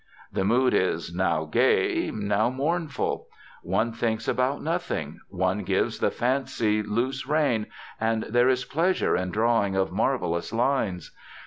The 0.33 0.43
mood 0.43 0.73
is 0.73 1.13
now 1.13 1.45
gay, 1.45 2.09
now 2.09 2.49
mournful. 2.49 3.27
One 3.61 3.93
thinks 3.93 4.27
about 4.27 4.59
nothing; 4.59 5.19
one 5.29 5.59
gives 5.61 5.99
the 5.99 6.09
fancy 6.09 6.81
loose 6.81 7.27
rein, 7.27 7.67
and 7.99 8.23
there 8.23 8.49
is 8.49 8.65
pleasure 8.65 9.15
in 9.15 9.29
drawings 9.29 9.77
of 9.77 9.91
marvellous 9.91 10.51
lines. 10.51 11.11